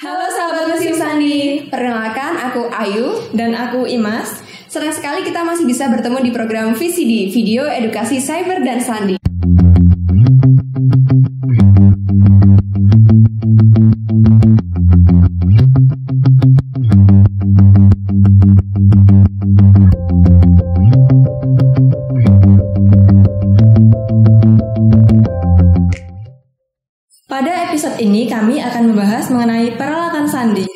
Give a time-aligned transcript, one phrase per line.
[0.00, 4.40] Halo sahabat mesin sandi, perkenalkan aku Ayu dan aku Imas.
[4.64, 9.29] Senang sekali kita masih bisa bertemu di program VCD, Video Edukasi Cyber dan Sandi.
[27.40, 30.68] Pada episode ini kami akan membahas mengenai peralatan sandi.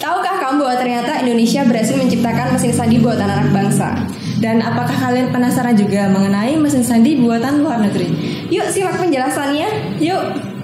[0.00, 3.92] Tahukah kamu bahwa ternyata Indonesia berhasil menciptakan mesin sandi buatan anak bangsa?
[4.40, 8.08] Dan apakah kalian penasaran juga mengenai mesin sandi buatan luar negeri?
[8.48, 10.00] Yuk simak penjelasannya.
[10.00, 10.55] Yuk.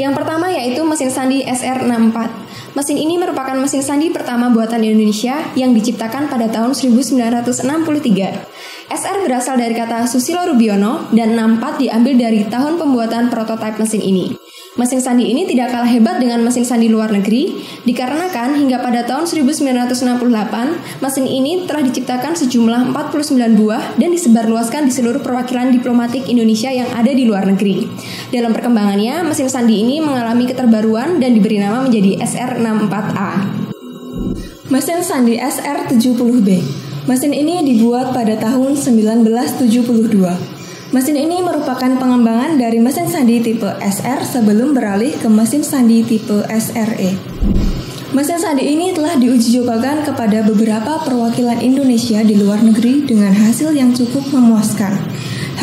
[0.00, 2.16] Yang pertama yaitu mesin sandi SR64.
[2.72, 7.60] Mesin ini merupakan mesin sandi pertama buatan Indonesia yang diciptakan pada tahun 1963.
[8.88, 14.32] SR berasal dari kata Susilo Rubiono dan 64 diambil dari tahun pembuatan prototipe mesin ini.
[14.80, 19.28] Mesin sandi ini tidak kalah hebat dengan mesin sandi luar negeri, dikarenakan hingga pada tahun
[19.28, 19.92] 1968,
[21.04, 26.88] mesin ini telah diciptakan sejumlah 49 buah dan disebarluaskan di seluruh perwakilan diplomatik Indonesia yang
[26.96, 27.92] ada di luar negeri.
[28.32, 33.32] Dalam perkembangannya, mesin sandi ini mengalami keterbaruan dan diberi nama menjadi SR64A.
[34.72, 36.48] Mesin sandi SR70B
[37.04, 40.59] Mesin ini dibuat pada tahun 1972.
[40.90, 46.42] Mesin ini merupakan pengembangan dari mesin sandi tipe SR sebelum beralih ke mesin sandi tipe
[46.50, 47.14] SRE.
[48.10, 53.70] Mesin sandi ini telah diuji cobakan kepada beberapa perwakilan Indonesia di luar negeri dengan hasil
[53.70, 54.98] yang cukup memuaskan.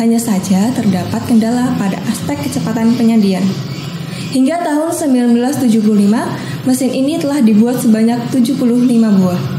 [0.00, 3.44] Hanya saja terdapat kendala pada aspek kecepatan penyajian.
[4.32, 8.64] Hingga tahun 1975, mesin ini telah dibuat sebanyak 75
[8.96, 9.57] buah.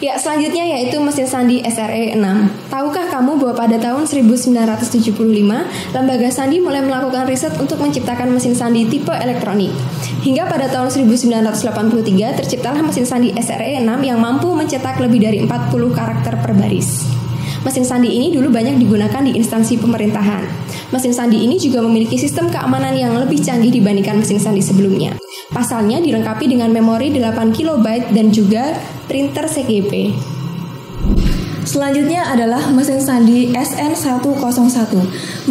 [0.00, 2.72] Ya, selanjutnya yaitu mesin sandi SRE 6.
[2.72, 5.12] Tahukah kamu bahwa pada tahun 1975,
[5.92, 9.68] lembaga sandi mulai melakukan riset untuk menciptakan mesin sandi tipe elektronik.
[10.24, 15.68] Hingga pada tahun 1983 terciptalah mesin sandi SRE 6 yang mampu mencetak lebih dari 40
[15.92, 17.04] karakter per baris.
[17.60, 20.48] Mesin sandi ini dulu banyak digunakan di instansi pemerintahan.
[20.96, 25.20] Mesin sandi ini juga memiliki sistem keamanan yang lebih canggih dibandingkan mesin sandi sebelumnya.
[25.60, 30.16] Pasalnya dilengkapi dengan memori 8 KB dan juga printer CGP.
[31.68, 34.88] Selanjutnya adalah mesin sandi SN101,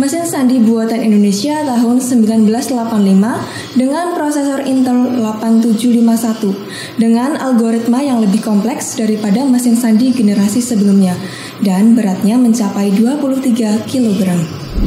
[0.01, 8.97] mesin sandi buatan Indonesia tahun 1985 dengan prosesor Intel 8751 dengan algoritma yang lebih kompleks
[8.97, 11.13] daripada mesin sandi generasi sebelumnya
[11.61, 14.21] dan beratnya mencapai 23 kg.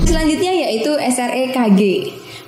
[0.02, 1.80] Selanjutnya yaitu SRE KG.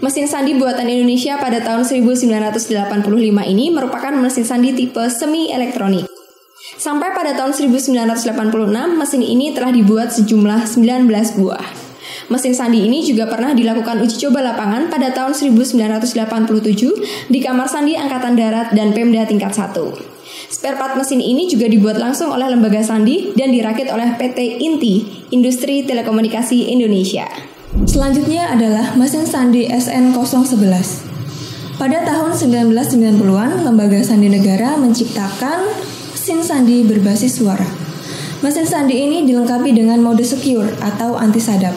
[0.04, 3.08] Mesin sandi buatan Indonesia pada tahun 1985
[3.48, 6.04] ini merupakan mesin sandi tipe semi elektronik.
[6.76, 11.08] Sampai pada tahun 1986, mesin ini telah dibuat sejumlah 19
[11.40, 11.64] buah.
[12.28, 17.96] Mesin sandi ini juga pernah dilakukan uji coba lapangan pada tahun 1987 di Kamar Sandi
[17.96, 19.72] Angkatan Darat dan Pemda tingkat 1.
[20.52, 25.24] Spare part mesin ini juga dibuat langsung oleh lembaga sandi dan dirakit oleh PT Inti,
[25.32, 27.53] Industri Telekomunikasi Indonesia.
[27.82, 31.10] Selanjutnya adalah mesin sandi SN011.
[31.74, 35.66] Pada tahun 1990-an, Lembaga Sandi Negara menciptakan
[36.14, 37.66] mesin sandi berbasis suara.
[38.46, 41.74] Mesin sandi ini dilengkapi dengan mode secure atau anti-sadap.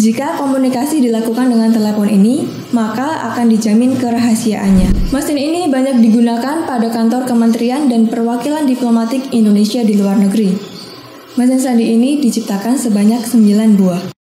[0.00, 5.12] Jika komunikasi dilakukan dengan telepon ini, maka akan dijamin kerahasiaannya.
[5.12, 10.56] Mesin ini banyak digunakan pada kantor kementerian dan perwakilan diplomatik Indonesia di luar negeri.
[11.36, 14.15] Mesin sandi ini diciptakan sebanyak 9 buah.